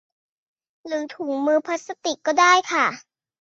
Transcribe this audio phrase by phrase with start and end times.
[0.85, 2.85] หรือถุงมือพลาสติกก็ได้ค่ะ